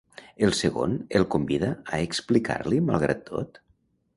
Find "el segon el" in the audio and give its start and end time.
0.45-1.27